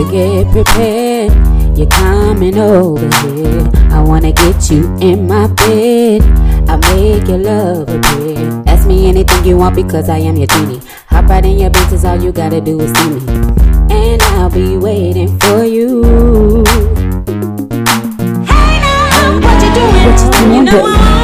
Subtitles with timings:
[0.00, 1.30] So get prepared.
[1.76, 3.70] You're coming over here.
[3.90, 6.22] I wanna get you in my bed.
[6.70, 8.62] I make your love appear.
[8.66, 10.80] Ask me anything you want because I am your genie.
[11.08, 13.20] Hop right in your business, all you gotta do is see me.
[13.90, 16.02] And I'll be waiting for you.
[18.48, 20.06] Hey now, what you doing?
[20.06, 21.19] What you doing, You know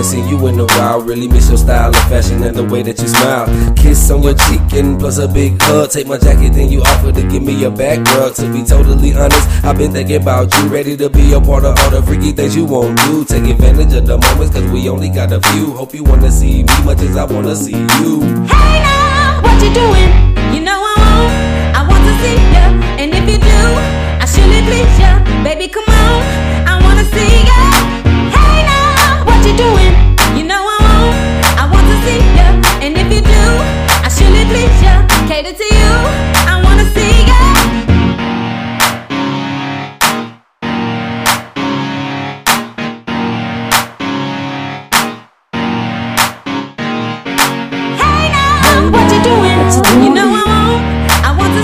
[0.00, 1.00] haven't seen you in a while.
[1.00, 3.46] Really miss your style and fashion and the way that you smile.
[3.74, 5.90] Kiss on your cheek and plus a big hug.
[5.90, 8.34] Take my jacket, then you offer to give me a back rub.
[8.34, 10.68] To be totally honest, I've been thinking about you.
[10.68, 13.24] Ready to be a part of all the freaky things you won't do.
[13.24, 15.72] Take advantage of the moments, cause we only got a few.
[15.72, 18.20] Hope you wanna see me much as I wanna see you.
[18.48, 19.89] Hey now, what you doing?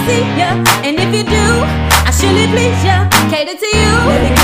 [0.06, 0.50] see ya.
[0.86, 1.46] And if you do,
[2.06, 3.08] I surely please ya.
[3.30, 4.35] Cater to you.